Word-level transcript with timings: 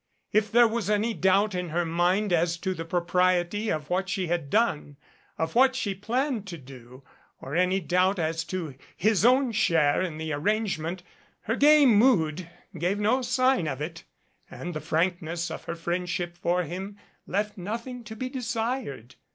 If 0.31 0.51
there 0.51 0.67
was 0.67 0.89
any 0.89 1.13
doubt 1.13 1.53
in 1.53 1.69
her 1.69 1.85
mind 1.85 2.33
as 2.33 2.57
to 2.57 2.73
the 2.73 2.85
propriety 2.85 3.69
of 3.69 3.91
what 3.91 4.09
she 4.09 4.25
had 4.25 4.49
done 4.49 4.97
of 5.37 5.53
what 5.53 5.75
she 5.75 5.93
planned 5.93 6.47
to 6.47 6.57
do, 6.57 7.03
or 7.39 7.55
any 7.55 7.79
doubt 7.79 8.17
as 8.17 8.43
to 8.45 8.73
his 8.97 9.23
own 9.23 9.51
share 9.51 10.01
in 10.01 10.17
the 10.17 10.33
arrangement, 10.33 11.03
her 11.41 11.55
gay 11.55 11.85
mood 11.85 12.49
gave 12.75 12.97
no 12.99 13.21
sign 13.21 13.67
of 13.67 13.79
it, 13.79 14.03
and 14.49 14.73
the 14.73 14.81
frankness 14.81 15.51
of 15.51 15.67
h3r 15.67 15.77
friendship 15.77 16.35
for 16.35 16.63
him 16.63 16.97
left 17.27 17.55
nothing 17.55 18.03
to 18.05 18.15
be 18.15 18.27
desired. 18.27 19.13